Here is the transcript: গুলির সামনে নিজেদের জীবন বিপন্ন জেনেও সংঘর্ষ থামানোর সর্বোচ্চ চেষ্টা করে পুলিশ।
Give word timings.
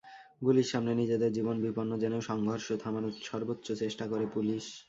গুলির 0.41 0.67
সামনে 0.67 0.91
নিজেদের 0.95 1.31
জীবন 1.33 1.55
বিপন্ন 1.65 1.91
জেনেও 2.01 2.21
সংঘর্ষ 2.21 2.67
থামানোর 2.83 3.13
সর্বোচ্চ 3.23 3.67
চেষ্টা 3.81 4.05
করে 4.07 4.25
পুলিশ। 4.35 4.63